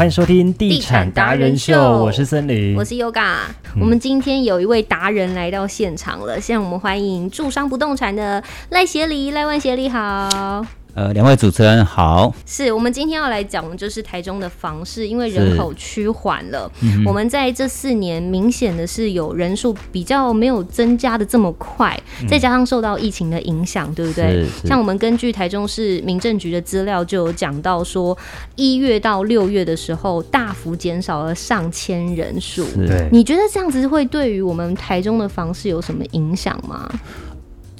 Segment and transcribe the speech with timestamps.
[0.00, 3.34] 欢迎收听《地产达人秀》，我是森林，我是 Yoga。
[3.78, 10.64] 我们今天有一位达人来到现场了，现在我们欢迎住商不动产的赖协理，赖万协理好。
[10.94, 12.34] 呃，两位主持人好。
[12.46, 16.70] 是我们今天要来讲的就是台中的房市，因为人口趋缓了，
[17.06, 21.98] 我们在这四年明显的是有人数比较没有增加的这么快，
[22.28, 24.46] 再加上受到疫情的影响，对不对？
[24.64, 28.16] 像我们根据台中市民政局的资料就有讲到说，
[28.56, 32.64] 一月到六月的时候大幅减少了上千人数。
[32.86, 36.90] 对，你觉得这样子会对于我们台中的房市有什么影响吗？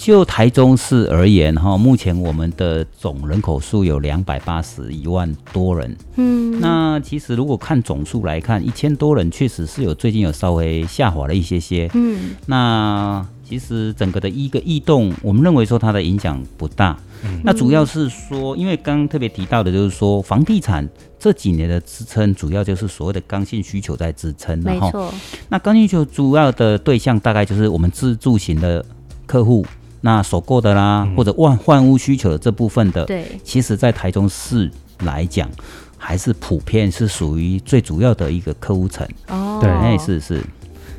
[0.01, 5.95] 就台中市而言，哈，目前我们的总人口数有两百八十一万多人。
[6.17, 11.89] 嗯，那其实如果看总数来看，一千多人确实是有最近有稍微下滑了一些些。
[11.93, 16.99] 嗯，那其实整个的一个异动，我们认为说它的影响不大。
[17.23, 20.89] 嗯，那主要是说，因为刚刚特别提到的就是说，房地产
[21.19, 24.59] 这几年的支撑，主要就是所谓的刚性需求在支撑。
[24.61, 25.13] 没错。
[25.51, 28.83] 那刚性需求主要的对象大概就是我们自住型的
[29.27, 29.63] 客户。
[30.03, 34.71] 那首购的啦，或者换换屋需求的这部分的，对，其实，在台中市
[35.01, 35.49] 来讲，
[35.97, 39.07] 还是普遍是属于最主要的一个客户层。
[39.29, 40.43] 哦，对，是是。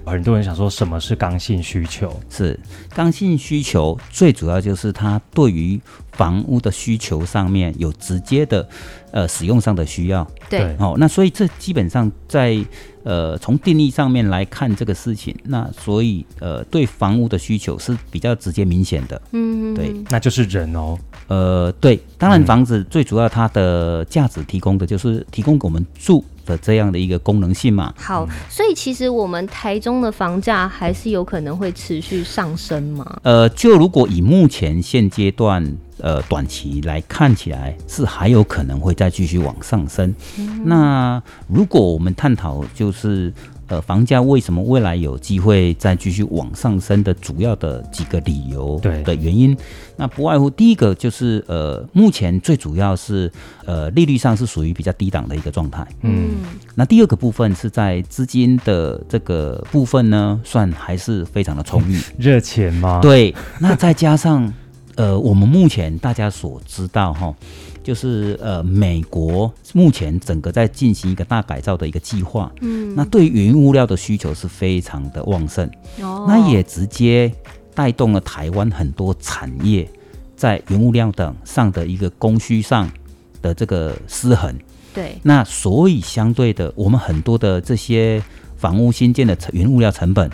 [0.05, 2.19] 很多人想说，什么是刚性需求？
[2.29, 2.59] 是
[2.93, 5.79] 刚性需求，最主要就是它对于
[6.11, 8.67] 房屋的需求上面有直接的
[9.11, 10.27] 呃使用上的需要。
[10.49, 12.63] 对，哦，那所以这基本上在。
[13.03, 19.21] 呃，从定义上面来看这个事情，那所以呃，对房屋的需求是比较直接明显的。
[19.31, 20.97] 嗯，对，那就是人哦。
[21.27, 27.93] 呃，对，当然房子最主要它的价值提供的就是提供给我们住的这样的一个功能性嘛。
[27.97, 33.19] 好，所以其实我们台中的房价还是有可能会持续上升嘛？
[33.23, 35.77] 呃，就如果以目前现阶段。
[36.03, 40.15] 呃，短期来看起来是还有可能会再继续往上升。
[40.63, 43.31] 那如果我们探讨就是
[43.71, 49.55] 呃房价为什么未来有机会再继续往上升的主要的几个理由的原因，
[49.95, 53.31] 那不外乎第一个就是呃目前最主要是
[53.65, 55.87] 呃利率上是属于比较低档的一个状态。
[56.01, 56.31] 嗯，
[56.75, 62.99] 那第二个部分是在资金的这个部分呢，算还是非常的充裕， 热钱吗？
[63.01, 64.53] 对，那再加上。
[64.95, 67.33] 呃，我们目前大家所知道哈，
[67.83, 75.69] 就是呃，美国目前整个在进行一个大改造的一个计划，嗯，那对云物料的需求是非常的旺盛，
[76.01, 77.31] 哦，那也直接
[77.73, 79.87] 带动了台湾很多产业
[80.35, 82.91] 在云物料等上的一个供需上
[83.41, 84.53] 的这个失衡，
[84.93, 88.21] 对，那所以相对的，我们很多的这些
[88.57, 90.29] 房屋新建的云物料成本。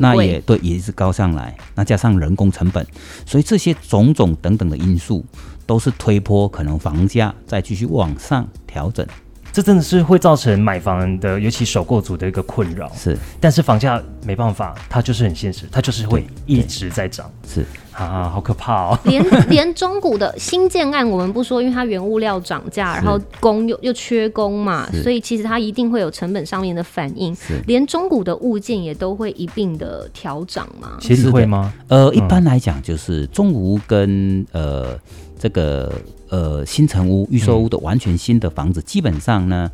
[0.00, 2.86] 那也对，也是高上来，那加上人工成本，
[3.26, 5.24] 所以这些种种等等的因素，
[5.66, 9.06] 都是推波可能房价再继续往上调整。
[9.52, 12.92] 这真的是会造成买房的，尤其首购族的一个困扰。
[12.94, 17.30] 是，但是房价没办法，它就是很现实，它就是会一直在涨。
[17.48, 17.64] 是。
[17.96, 18.98] 啊，好可怕哦！
[19.04, 27.36] 连 连中古的新建案，我们不说，因为它原物料涨价，然后工又又缺工嘛，所以其实它一定会有成本上面的反应。
[27.66, 30.96] 连中古的物件也都会一并的调涨嘛？
[31.00, 31.72] 其实会吗？
[31.88, 34.98] 呃，一般来讲，就是中古屋跟呃
[35.38, 35.92] 这个
[36.30, 39.70] 呃新城屋、预售屋的完全新的房子，基本上呢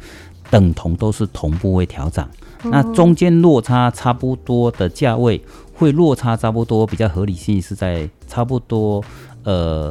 [0.50, 2.28] 等同都是同步会调涨。
[2.65, 5.41] 那中间落差差不多的价位。
[5.72, 9.03] 会落差差不多，比较合理性是在差不多
[9.44, 9.91] 呃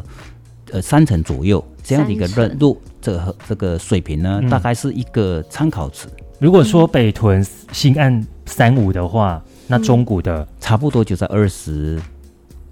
[0.72, 6.08] 呃三成左右这样的一个认落这个这个水平呢，大概是一个参考值。
[6.38, 12.00] 如果说北屯新案三五的话，那中古的差不多就在二十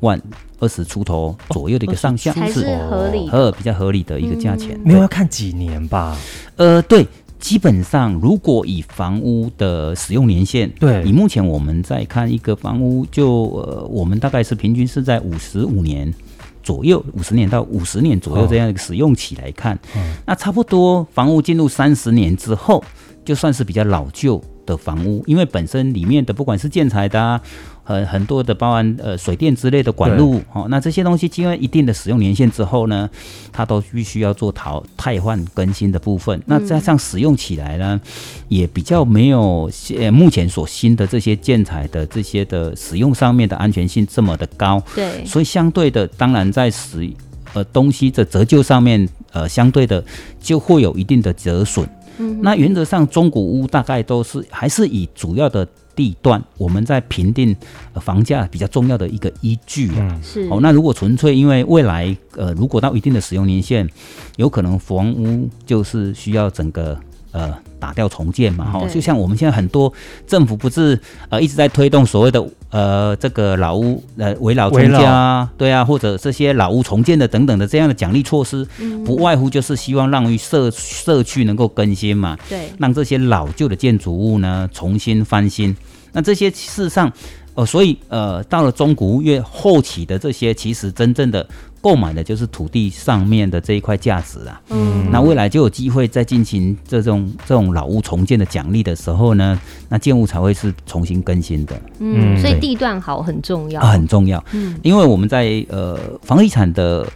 [0.02, 0.22] 万
[0.60, 4.80] 二十出头左右的一个上下，是合理和比较合理的一个价钱。
[4.86, 6.16] 没有要看几年吧？
[6.58, 7.08] 呃，对。
[7.48, 16.14] 基本上，如果以房屋的使用年限，对，以目前我们在看一个房屋，就呃，我们大概是平均是在五十五年
[16.62, 19.80] 左右，五十年到五十年左右这样一个使用期来看，
[20.26, 22.84] 那差不多房屋进入三十年之后，
[23.24, 27.42] 就算是比较老旧的房屋，因为本身里面的不管是建材的。
[27.88, 33.10] 很很多的包含呃水电之类的管路哦，那这些东西经过一定的使用年限之后呢，
[33.54, 36.38] 它都必须要做淘汰换更新的部分。
[36.48, 37.98] 那加上使用起来呢，
[38.50, 44.84] 也比较没有呃目前所新的这些建材的这些的使用上面的安全性这么的高。
[44.94, 47.10] 对，所以相对的，当然在使
[47.54, 50.04] 呃东西的折旧上面，呃相对的
[50.42, 51.88] 就会有一定的折损。
[52.18, 55.68] 嗯，那原则上中古屋大概都是还是以主要的。
[55.98, 57.56] 地段，我们在评定
[57.96, 60.22] 房价比较重要的一个依据啊。
[60.22, 63.90] 是哦，那如果纯粹因为未来，呃，如果到一定的使用年限，
[64.36, 66.96] 有可能房屋就是需要整个。
[67.32, 68.94] 呃打掉重建嘛，哈，对。
[68.94, 69.92] 就像我们现在很多
[70.26, 78.68] 政府不是呃一直在推动所谓的呃这个老屋呃围老重围老家啊，对啊，或者这些老屋重建的等等的这样的奖励措施，
[79.06, 85.76] 不外乎就是希望让于社社区能够更新嘛，对，让这些老旧的建筑物呢重新翻新。
[86.14, 87.12] 那这些事实上，
[87.54, 91.48] 呃，所以呃，到了中古屋越后期的这些，其实真正的
[91.88, 94.62] 购买的就是土地上面的这一块价值啊。
[94.72, 99.58] 嗯，那未来就有机会再进行这种这种老屋重建的奖励的时候呢，
[99.88, 101.80] 那建物才会是重新更新的。
[102.00, 104.44] 嗯，所以地段好很重要，啊，很重要。
[104.52, 107.08] 嗯，因为我们在呃房地产的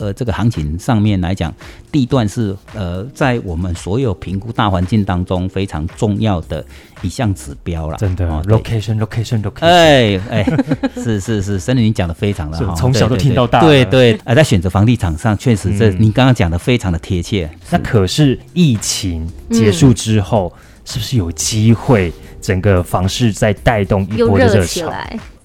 [0.00, 1.54] 呃这个行情上面来讲，
[1.92, 6.64] 地段是呃在我们所有评估大环境当中非常重要的
[7.02, 7.96] 一项指标了。
[7.98, 10.44] 真的 location location location，哎哎，
[10.96, 15.96] 是是是，森林你讲的非常的好，从小都听到大了对对，呃，在选择房地产上，确实这嗯。
[16.00, 17.48] 你刚刚讲的非常的贴切。
[17.70, 20.52] 那可是疫情结束之后，
[20.86, 22.10] 是不是有机会
[22.40, 24.92] 整个房市在带动一波的热热潮？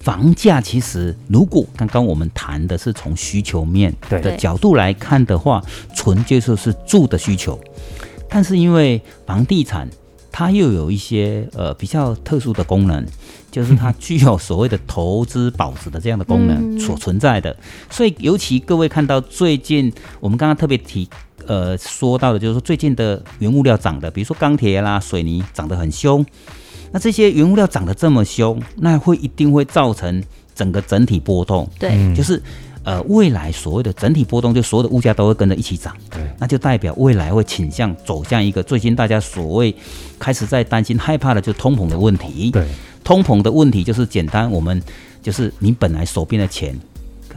[0.06, 5.60] 房价其实，如果刚刚我们谈的是从需求面的角度来看的话，
[5.96, 7.58] 纯粹就是住的需求。
[8.28, 9.88] 但是因为房地产
[10.30, 13.04] 它又有一些呃比较特殊的功能，
[13.50, 17.56] 就是它具有所谓的投资保值的这样的功能嗯所存在的。
[17.90, 21.08] 所以尤其各位看到最近我们刚刚特别提
[21.48, 26.24] 呃说到的，就是说最近的原物料涨的，比如说钢铁啦、水泥涨得很凶。
[26.96, 32.14] 那这些原物料涨得这么凶，那会一定会造成整个整体波动，对，嗯。
[32.14, 32.42] 就是
[32.84, 39.76] 呃未来所谓的整体波动，就所有的物价都会跟着一起涨，对，那就代表未来会倾向走向一个最近大家所谓
[40.18, 42.50] 开始在担心害怕的，就是通膨的问题。
[42.50, 42.66] 对，
[43.04, 44.82] 通膨的问题就是简单，我们
[45.22, 46.74] 就是你本来手边的钱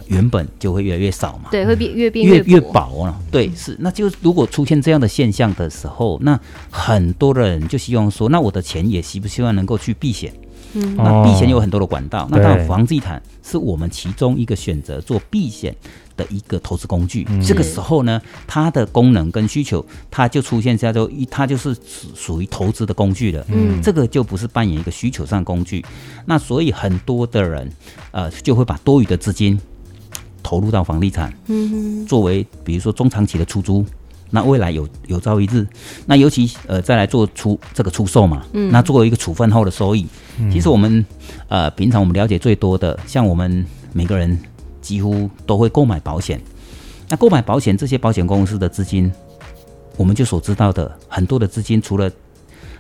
[0.08, 10.34] 原本就会越来越少嘛，对，会变越变越越薄，了啊，对，是，那就如果出现这样的现象的时候，那很多的人就希望说，那我的钱也希不希望能够去避险？
[10.74, 10.96] 嗯。
[10.96, 12.44] 那避险有很多的管道，那对。
[12.44, 15.76] 当然房地产是我们其中一个选择做避险
[16.16, 17.26] 的一个投资工具。
[17.30, 17.42] 嗯。
[17.42, 23.44] 这个时候呢，它的功能跟需求，它就出现叫做一，它就是属属于投资的工具了。
[23.50, 23.82] 嗯。
[23.82, 25.84] 这个就不是扮演一个需求上的工具。
[26.26, 27.72] 那所以很多的人，
[28.12, 29.60] 呃，就会把多余的资金
[30.42, 31.34] 投入到房地产。
[31.48, 33.86] 嗯作为比如说中长期的出租，
[34.30, 35.66] 那未来有有朝一日，
[36.06, 40.08] 那尤其呃再来做出这个出售嘛，嗯那作为一个处分后的收益，
[40.52, 41.06] 其实我们
[41.48, 44.38] 呃平常我们了解最多的，像我们每个人
[44.82, 46.42] 几乎都会购买保险，
[47.10, 49.12] 那购买保险这些保险公司的资金，
[49.98, 52.12] 我们就所知道的很多的资金，除了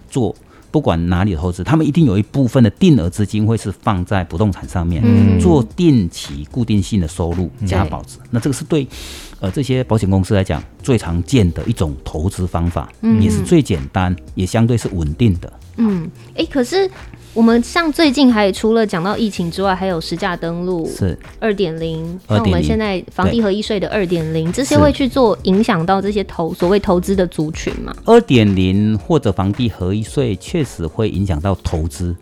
[0.09, 0.35] 做
[0.71, 8.17] 不管哪里投资，他们一定有一部分的定额资金会是放在不动产上面，嗯做定期固定性的收入加保值。
[8.29, 8.87] 那这个是对
[9.39, 15.51] 呃这些保险公司来讲最常见的一种投资方法，嗯也是最简单，也相对是稳定的。
[15.77, 16.89] 嗯，哎，可是
[17.33, 27.95] 我们像最近还除了讲到疫情之外，还有实价登录是二点零，像我们现在房地合一税的二点零，这些会去做影响到这些投所谓投资的族群吗？
[28.03, 32.13] 二点零或者房地合一税，确实会影响到投资。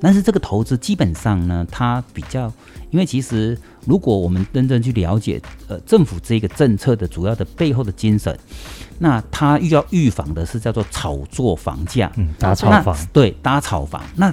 [0.00, 2.50] 但是这个投资基本上呢，它比较，
[2.90, 8.36] 因为其实如果我们真正去了解，呃，政府这个政策的主要的背后的精神，
[8.98, 14.02] 那它又要预防的是叫做炒作房价，嗯，打炒房，对，打炒房。
[14.16, 14.32] 那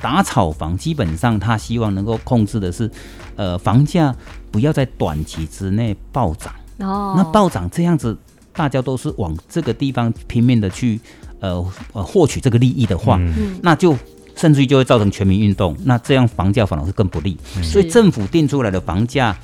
[0.00, 2.90] 打炒房基本上他希望能够控制的是，
[3.36, 4.14] 呃，房价
[4.50, 6.52] 不要在短期之内暴涨。
[6.78, 8.16] 哦，那暴涨这样子，
[8.52, 10.98] 大家都是往这个地方拼命的去
[11.38, 13.20] 呃呃获取这个利益的话，
[13.62, 13.96] 那就
[14.36, 17.36] 甚至于就会造成全民运动，那这样房价反而是更不利。
[17.62, 19.36] 所以政府定出来的房价，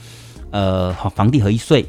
[0.50, 1.86] 呃，房地合一税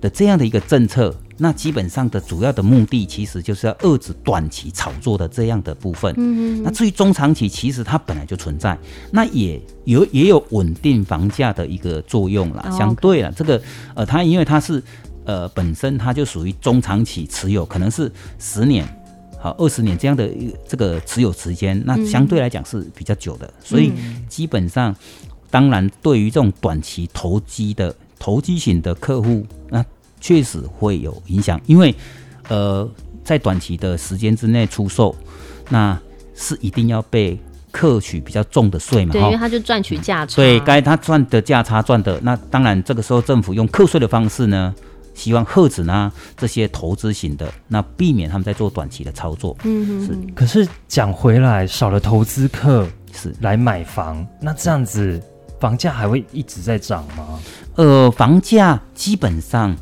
[0.00, 6.12] 的这样的一个政策，那基本上的主要的目的其实就是要遏制短期炒作的这样的部分。
[6.18, 8.76] 嗯那至于中长期，其实它本来就存在，
[9.12, 12.66] 那也有也有稳定房价的一个作用啦。
[12.66, 13.60] 哦相对了，这个
[13.94, 14.82] 呃，它因为它是
[15.24, 18.84] 呃本身它就属于中长期持有，可能是十年。
[19.42, 23.92] 好，二十年这样的一这个持有时间，那相对来讲是比较久的，所以
[24.28, 24.94] 基本上，
[25.50, 29.84] 当然对于这种短期投机的投机型的客户，那
[30.20, 31.92] 确实会有影响，因为
[32.48, 32.88] 呃，
[33.24, 35.12] 在短期的时间之内出售，
[35.70, 35.98] 那
[36.36, 37.36] 是一定要被
[37.72, 39.40] 课取比较重的税嘛，对，因为哈。
[39.40, 44.72] 他就赚取价差，对该他赚的价差赚的，那当然这个时候政府用课税的方式呢，
[45.14, 49.56] 希望遏制呢这些投资型的，那避免他们在做短期的操作。
[49.64, 50.12] 嗯是。
[50.12, 55.22] 嗯可是讲回来，少了投资客是，来买房，那这样子
[55.60, 57.38] 房价还会一直在涨吗？
[57.76, 59.76] 呃，房价基本上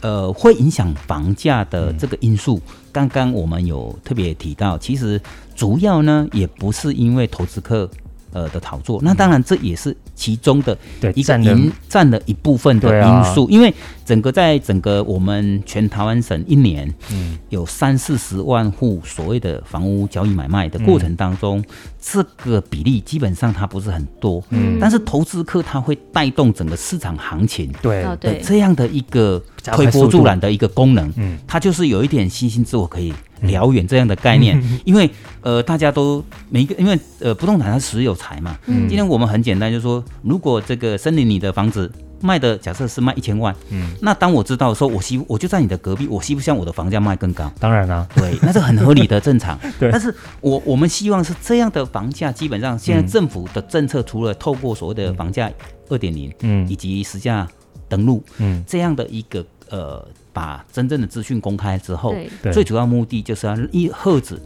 [0.00, 2.60] 呃，会影响房价的这个因素，
[2.90, 5.20] 刚刚我们有特别提到，其实
[5.54, 7.90] 主要呢也不是因为投资客
[8.32, 10.76] 呃的炒作，那当然这也是其中的
[11.14, 13.72] 一个占了因占了一部分的因素，因为
[14.04, 17.38] 整个在整个我们全台湾省一年，嗯。
[17.48, 21.64] 有三四十万户所谓的房屋交易买卖的过程当中，
[22.00, 24.78] 这个比例基本上它不是很多，嗯。
[24.80, 27.72] 但是投资客它会带动整个市场行情。
[27.82, 28.04] 对。
[28.04, 31.38] 哦对，的这样的一个推波助澜的一个功能，嗯。
[31.46, 35.10] 它就是有一点星星之火可以燎原这样的概念，因为
[35.42, 38.88] 呃大家都每一个因为呃不动产它是实有财嘛，嗯。
[38.88, 41.90] 今天我们很简单，就是说如果这个森林里的房子。
[42.22, 47.50] 卖的假设是卖一千万，嗯，那当我知道说，我希我就在你的隔壁，我希不希望我的房价卖更高？
[47.58, 49.58] 当然啦、对，那是很合理的，正常。
[49.80, 49.90] 对。
[49.90, 55.50] 但是我我们希望是这样的房价，基本上现在嗯政府的政策，除了透过所谓的房价
[55.88, 56.68] 二点零，嗯。
[56.68, 57.48] 以及实价
[57.88, 58.62] 登录嗯。
[58.66, 62.14] 这样的一个呃，把真正的资讯公开之后，
[62.52, 64.38] 最主要目的就是要一遏制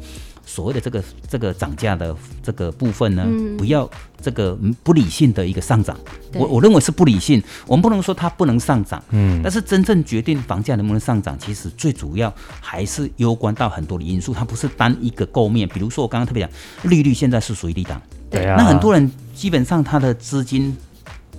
[0.47, 3.57] 所谓的这个这个涨价的这个部分呢，嗯。
[3.57, 3.89] 不要
[4.21, 5.99] 这个嗯不理性的一个上涨。
[6.35, 9.41] 我我认为是不理性，我们不能说它不能上涨，嗯。
[9.43, 15.67] 但是真正决定房价能不能上涨，其实最主要还是攸关到很多的因素，它不是单一个构面。
[15.69, 20.77] 比如说我刚刚特别讲，利率现在是属于低档，对啊，那很多人基本上他的资金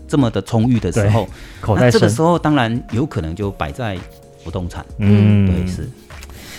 [0.07, 1.27] 这么的充裕的时候，
[1.61, 3.97] 口袋深那这个时，候当然有可能就摆在
[4.43, 5.89] 不动产，嗯对，是。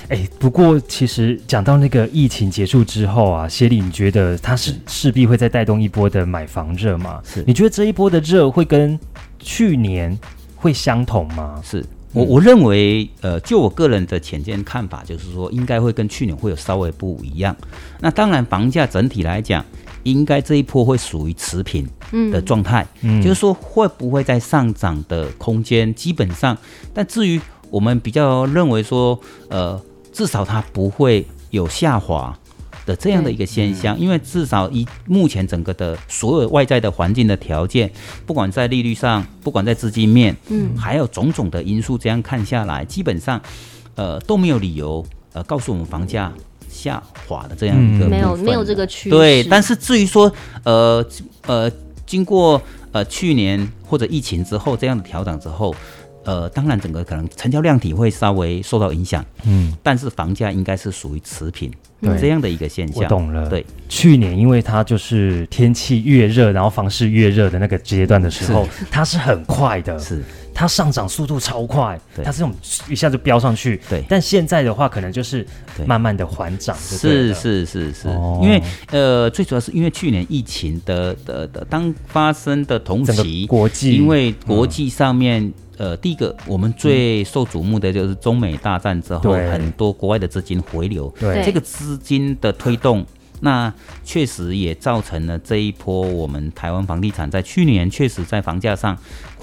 [0.09, 7.21] 哎，不过其实讲到那个疫情结束之后啊，谢丽，你觉得它是势必会再带动一波的买房热吗？
[7.25, 8.97] 是你觉得这一波的热会跟
[9.41, 10.17] 去年
[10.55, 11.61] 会相同吗？
[11.65, 17.55] 是我我认为，呃，就我个人的浅见看法，就是说，应该会跟去年会有稍微不一样。
[17.99, 19.65] 那当然，房价整体来讲，
[20.13, 23.21] 应该这一波会属于持平嗯的状态，嗯。
[23.23, 26.57] 就是说会不会在上涨的空间，基本上，
[26.95, 29.81] 但至于我们比较认为说，呃，
[30.13, 32.37] 至少它不会有下滑。
[32.87, 37.91] 的这样的一个现象，因为至少以目前整个的所有外在的环境的条件，
[38.25, 40.77] 不管在利率上，不管在资金面，嗯。
[40.77, 43.41] 还有种种的因素，这样看下来，基本上，
[43.97, 46.33] 呃，都没有理由呃告诉我们房价
[46.77, 48.11] 下滑的这样一个嗯。
[48.11, 50.31] 没有没有这个趋势，对，但是至于说，
[50.65, 51.05] 呃
[51.47, 51.73] 呃，
[52.05, 52.61] 经过
[52.93, 55.75] 呃去年或者疫情之后这样的调整之后，
[56.25, 63.05] 呃，当然整个可能成交量体会稍微受到影响，嗯，但是房价应该是属于持平对这样的一个现象。
[63.05, 63.49] 我懂了。
[63.49, 70.23] 对，去年因为它就是天气越热，然后房市越热的那个阶段的时候，它是很快的，是，
[70.57, 72.55] 它上涨速度超快，它是这种
[72.89, 73.79] 一下就飙上去。
[73.91, 74.03] 对。
[74.09, 75.47] 但现在的话，可能就是
[75.85, 78.41] 慢慢的缓涨是，是是是，哦。
[78.43, 91.45] 因为呃，最主要是因为去年疫情的的的当发生的同期，国际，因为国际上面，呃，第一个我们最受瞩目的就是中美大战之后，很多国外的资金回流，对。
[91.45, 93.05] 这个资金的推动。
[93.39, 93.71] 那
[94.03, 98.97] 确实也造成了这一波我们台湾房地产在去年确实在房价上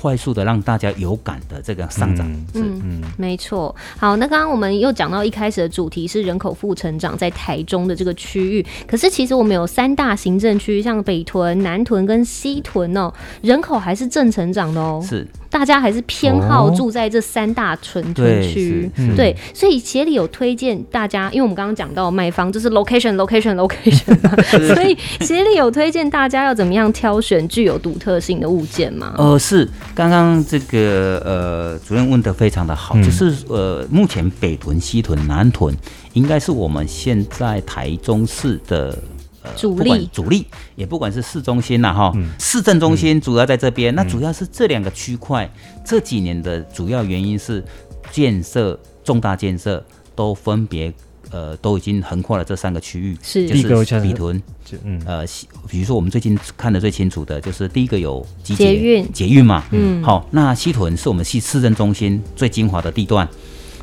[0.03, 3.01] 快速的让大家有感的这个上涨，嗯嗯嗯。
[3.15, 15.25] 没错，好，那刚刚我们又讲到一开始的主题是人口负成长在台中的这个区域，可是其实我们有三大行政区，像北屯、南屯跟西屯哦，人口还是正成长的哦，是。
[15.49, 24.35] 大家还是偏好哦住在这三大纯屯区，对，所以协理有推荐大家，因为我们刚刚讲到买方就是 location location location 嘛，
[24.73, 29.13] 所以协理有推荐大家要怎么样挑选具有独特性的物件吗？
[29.15, 35.75] 呃，是刚刚这个呃主任问的非常的好，嗯就是呃目前北屯、西屯、南屯
[36.13, 38.97] 应该是我们现在台中市的。
[39.45, 45.51] 呃主不管力主力也不管是市中心呐哈，嗯市政中心主要在这边，那主要是这两个区块
[45.83, 47.61] 这几年的主要原因是
[48.09, 49.85] 建设重大建设
[50.15, 50.93] 都分别
[51.33, 53.47] 呃都已经横跨了这三个区域，是。
[53.47, 54.41] 就是比屯，
[54.83, 55.01] 嗯。
[55.05, 59.11] 呃，西比如说我们最近看的最清楚的就是第一个有集捷运。
[59.11, 60.03] 捷运嘛，嗯。
[60.03, 63.27] 好，那西屯是我们西市政中心最精华的地段，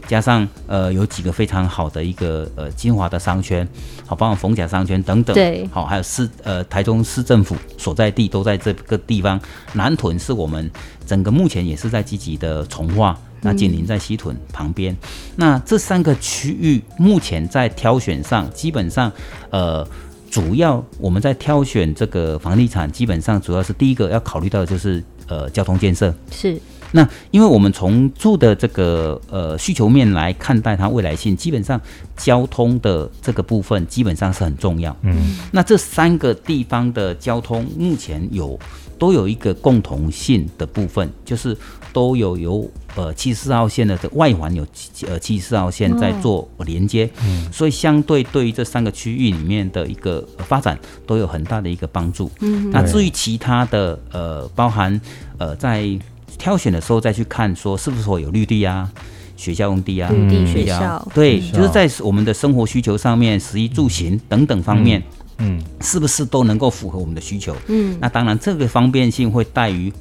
[0.06, 3.66] 加上呃有几个非常好的一个呃精华的商圈，
[4.06, 5.68] 好，包括逢甲商圈等等，对。
[5.72, 9.40] 好，还有市呃台中市政府所在地都在这个地方。
[9.72, 10.70] 南屯是我们
[11.04, 13.18] 整个目前也是在积极的重化。
[13.42, 14.96] 那紧邻在西屯旁边，
[15.36, 19.10] 那这三个区域目前在挑选上，基本上，
[19.50, 19.86] 呃，
[20.30, 26.60] 主要我们在挑选这个房地产，基本上主要是第一个要考虑到的就是呃交通建设，是。
[26.92, 31.80] 那因为我们从住的这个呃需求面来看待它未来性，基本上
[32.16, 34.96] 交通的这个部分基本上是很重要。
[35.02, 38.58] 嗯，那这三个地方的交通目前有
[39.00, 41.56] 都有一个共同性的部分，就是
[41.90, 44.64] 都有由呃七十四号线的外环有
[45.08, 52.30] 呃七十四号线在做连接，嗯，所以相对对于这三个区域里面的一个发展都有很大的一个帮助。
[52.40, 55.00] 嗯，那至于其他的呃包含
[55.38, 55.88] 呃在
[56.36, 58.90] 挑选的时候再去看，说是不是说有绿地啊、
[59.36, 65.02] 学校用地啊、绿地学校，对，就是在我们的生活需求上面，食衣住行等等方面，
[65.40, 67.56] 嗯，是不是都能够符合我们的需求？
[67.66, 69.92] 嗯，那当然，这个方便性会带于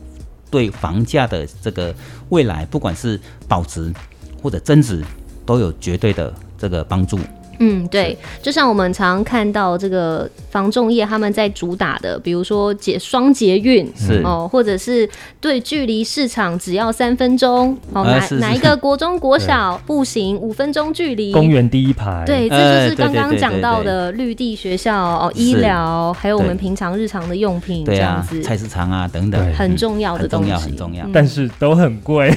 [0.51, 1.96] 对房价的这个
[2.29, 3.93] 未来，不管是保值
[4.41, 5.03] 或者增值，
[5.46, 7.17] 都有绝对的这个帮助。
[7.60, 14.22] 嗯，对，就像我们常看到这个房仲业他们在主打的，比如说解双捷运是。
[14.29, 32.32] 哦，或者是对距离市场只要三分钟哦，哪哪一个国中国小步行五分钟距离，公园第一排，对，这就是刚刚讲到的绿地学校哦，医疗，还有我们平常日常的用品，这样子，菜市场啊等等，很重要的东西，很重要，但是都很贵。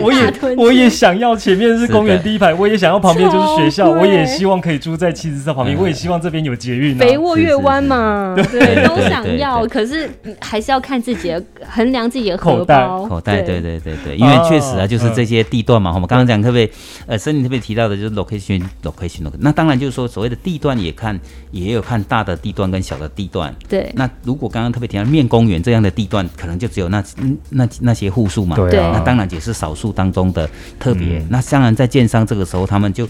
[0.00, 6.96] 我也我也想要前面是公园第一排，我也想要旁边就是学校，我也希望可以住在七十四旁边，我也希望这边有捷运。
[6.96, 10.08] 肥沃月湾嘛，对，都想要，可是
[10.40, 12.86] 还是要看自己的衡量自己的口袋。
[12.86, 16.70] 口袋，对对对对，因为确实啊，就是这些地段嘛，我们刚刚讲特别
[17.06, 19.28] 呃，森林特别提到的就是 location location。
[19.40, 21.18] 那当然就是说所谓的地段也看，
[21.50, 23.52] 也有看大的地段跟小的地段。
[23.68, 23.90] 对。
[23.94, 27.02] 那如果刚刚特别提到面公园这样的地段，可能就只有那
[27.50, 28.54] 那那些户数嘛。
[28.54, 28.76] 对。
[28.76, 29.88] 那当然也是少数。
[29.98, 30.48] 当中的
[30.78, 33.08] 特别，那当然在建商这个时候，他们就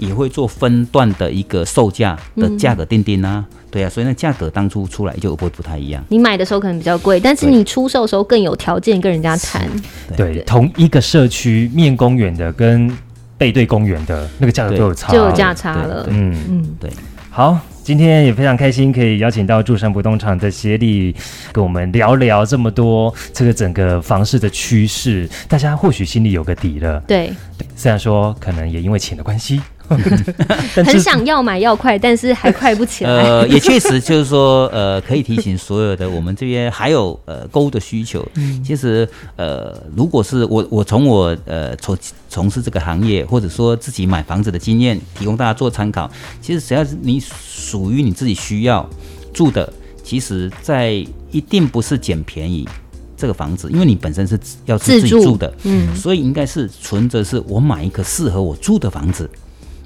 [0.00, 6.02] 也会做分段的一个售价的价格定定啊，对啊，所以那价格当初出来就会不太一样。
[6.08, 9.68] 你买的时候可能比较贵，但是你出售的时候更有条件跟人家谈。
[10.16, 12.90] 对，同一个社区面公园的跟
[13.36, 16.06] 背对公园的那个价格都有差，就有价差了。
[16.08, 16.90] 嗯嗯，对，
[17.30, 17.58] 好。
[17.82, 21.12] 今天也非常开心，可以邀请到住山不动产的协理
[21.50, 27.02] 跟我们聊聊这么多这个整个房市的趋势，大家或许心里有个底了。
[27.08, 27.32] 对，
[27.74, 29.60] 虽然说可能也因为钱的关系。
[30.84, 33.10] 很想要买要快，但是还快不起来。
[33.10, 38.26] 呃，也确实就是说，呃，可以提醒所有的我们这边还有呃购物的需求。
[38.64, 41.96] 其实呃，如果是我我从我呃从
[42.28, 46.10] 从事这个行业，或者说自己买房子的经验，提供大家做参考。
[46.40, 48.88] 其实只要是你属于你自己需要
[49.34, 49.72] 住的，
[50.04, 50.92] 其实在
[51.30, 52.68] 一定不是捡便宜
[53.16, 59.28] 这个房子，因为你本身是要自己住的，嗯，所以应该是存着是我买一个适合我住的房子。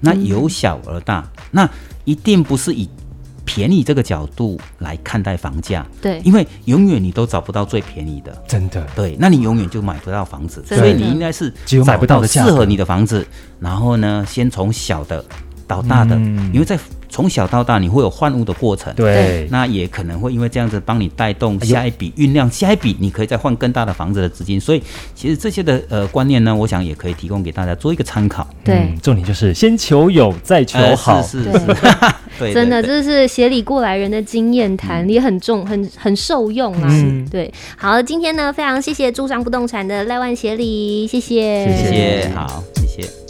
[0.04, 1.68] 那由小而大，那
[2.04, 2.88] 一定不是以
[3.44, 11.52] 便宜这个角度来看待房价，对，因为永远你都找不到最便宜的，真的，对，那你永远就买不到房子，所以你应该是
[11.86, 13.26] 买不到的适合你的房子，
[13.58, 15.24] 然后呢，先从小的
[15.66, 16.16] 到大的，
[16.52, 16.78] 因为在。
[17.14, 24.82] 从小到大，你会有换物的过程，对，那也可能会因为这样子帮你带动下一笔酝酿，下一笔你可以再换更大的房子的资金，所以
[25.14, 28.44] 其实这些的呃观念呢，我想也可以提供给大家做一个参考。
[28.64, 31.58] 对，重点就是先求有，再求好，是是是，
[32.36, 36.90] 对，真的这是协理过来人的经验谈，也很重，很很受用啊。
[37.30, 43.23] 对，好，今天呢非常谢谢住商不动产的赖万协理，谢谢，谢谢，好，谢谢。